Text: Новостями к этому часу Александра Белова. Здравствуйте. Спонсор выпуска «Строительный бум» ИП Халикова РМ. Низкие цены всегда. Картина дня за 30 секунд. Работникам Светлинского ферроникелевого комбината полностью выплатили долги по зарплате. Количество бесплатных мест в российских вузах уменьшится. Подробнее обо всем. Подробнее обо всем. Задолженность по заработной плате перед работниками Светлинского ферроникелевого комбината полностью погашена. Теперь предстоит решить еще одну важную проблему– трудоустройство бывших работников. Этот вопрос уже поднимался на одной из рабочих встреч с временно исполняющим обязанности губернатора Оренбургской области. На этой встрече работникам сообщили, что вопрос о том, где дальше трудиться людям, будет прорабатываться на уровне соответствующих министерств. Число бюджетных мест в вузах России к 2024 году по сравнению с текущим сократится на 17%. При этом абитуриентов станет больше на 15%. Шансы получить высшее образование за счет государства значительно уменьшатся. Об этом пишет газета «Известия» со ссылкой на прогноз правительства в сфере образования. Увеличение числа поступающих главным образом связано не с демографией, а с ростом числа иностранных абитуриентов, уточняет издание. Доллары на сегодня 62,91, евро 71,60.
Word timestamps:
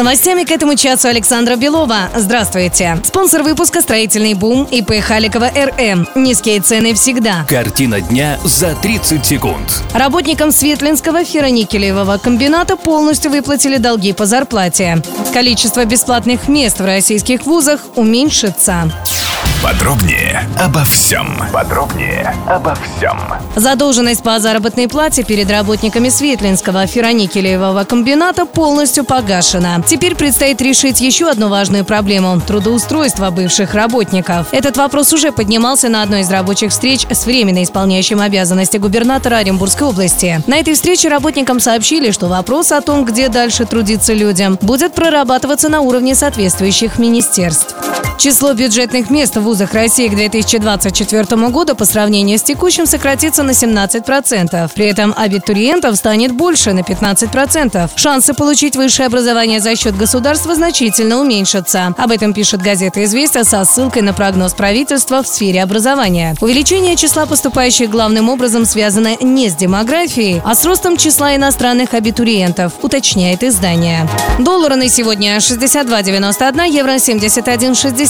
Новостями 0.00 0.44
к 0.44 0.50
этому 0.50 0.76
часу 0.76 1.08
Александра 1.08 1.56
Белова. 1.56 2.08
Здравствуйте. 2.16 2.98
Спонсор 3.04 3.42
выпуска 3.42 3.82
«Строительный 3.82 4.32
бум» 4.32 4.66
ИП 4.70 4.92
Халикова 5.02 5.50
РМ. 5.54 6.08
Низкие 6.14 6.62
цены 6.62 6.94
всегда. 6.94 7.44
Картина 7.46 8.00
дня 8.00 8.38
за 8.42 8.74
30 8.76 9.26
секунд. 9.26 9.82
Работникам 9.92 10.52
Светлинского 10.52 11.22
ферроникелевого 11.22 12.16
комбината 12.16 12.78
полностью 12.78 13.30
выплатили 13.30 13.76
долги 13.76 14.14
по 14.14 14.24
зарплате. 14.24 15.02
Количество 15.34 15.84
бесплатных 15.84 16.48
мест 16.48 16.80
в 16.80 16.86
российских 16.86 17.44
вузах 17.44 17.82
уменьшится. 17.94 18.90
Подробнее 19.62 20.48
обо 20.58 20.82
всем. 20.84 21.36
Подробнее 21.52 22.34
обо 22.48 22.74
всем. 22.74 23.18
Задолженность 23.56 24.22
по 24.22 24.38
заработной 24.40 24.88
плате 24.88 25.22
перед 25.22 25.50
работниками 25.50 26.08
Светлинского 26.08 26.86
ферроникелевого 26.86 27.84
комбината 27.84 28.46
полностью 28.46 29.04
погашена. 29.04 29.82
Теперь 29.86 30.14
предстоит 30.14 30.62
решить 30.62 31.02
еще 31.02 31.28
одну 31.28 31.50
важную 31.50 31.84
проблему– 31.84 32.40
трудоустройство 32.46 33.30
бывших 33.30 33.74
работников. 33.74 34.46
Этот 34.52 34.78
вопрос 34.78 35.12
уже 35.12 35.30
поднимался 35.30 35.90
на 35.90 36.02
одной 36.02 36.20
из 36.20 36.30
рабочих 36.30 36.70
встреч 36.70 37.06
с 37.10 37.26
временно 37.26 37.62
исполняющим 37.62 38.20
обязанности 38.20 38.78
губернатора 38.78 39.36
Оренбургской 39.36 39.88
области. 39.88 40.42
На 40.46 40.56
этой 40.56 40.72
встрече 40.72 41.10
работникам 41.10 41.60
сообщили, 41.60 42.12
что 42.12 42.28
вопрос 42.28 42.72
о 42.72 42.80
том, 42.80 43.04
где 43.04 43.28
дальше 43.28 43.66
трудиться 43.66 44.14
людям, 44.14 44.58
будет 44.62 44.94
прорабатываться 44.94 45.68
на 45.68 45.82
уровне 45.82 46.14
соответствующих 46.14 46.98
министерств. 46.98 47.76
Число 48.20 48.52
бюджетных 48.52 49.08
мест 49.08 49.36
в 49.36 49.40
вузах 49.40 49.72
России 49.72 50.06
к 50.06 50.14
2024 50.14 51.48
году 51.48 51.74
по 51.74 51.86
сравнению 51.86 52.36
с 52.36 52.42
текущим 52.42 52.84
сократится 52.84 53.42
на 53.42 53.52
17%. 53.52 54.70
При 54.74 54.84
этом 54.84 55.14
абитуриентов 55.16 55.96
станет 55.96 56.32
больше 56.32 56.74
на 56.74 56.80
15%. 56.80 57.90
Шансы 57.96 58.34
получить 58.34 58.76
высшее 58.76 59.06
образование 59.06 59.58
за 59.58 59.74
счет 59.74 59.96
государства 59.96 60.54
значительно 60.54 61.18
уменьшатся. 61.18 61.94
Об 61.96 62.10
этом 62.10 62.34
пишет 62.34 62.60
газета 62.60 63.02
«Известия» 63.04 63.42
со 63.42 63.64
ссылкой 63.64 64.02
на 64.02 64.12
прогноз 64.12 64.52
правительства 64.52 65.22
в 65.22 65.26
сфере 65.26 65.62
образования. 65.62 66.36
Увеличение 66.42 66.96
числа 66.96 67.24
поступающих 67.24 67.88
главным 67.88 68.28
образом 68.28 68.66
связано 68.66 69.16
не 69.22 69.48
с 69.48 69.54
демографией, 69.54 70.42
а 70.44 70.54
с 70.54 70.66
ростом 70.66 70.98
числа 70.98 71.36
иностранных 71.36 71.94
абитуриентов, 71.94 72.74
уточняет 72.82 73.42
издание. 73.42 74.06
Доллары 74.38 74.76
на 74.76 74.90
сегодня 74.90 75.38
62,91, 75.38 76.70
евро 76.70 76.96
71,60. 76.96 78.09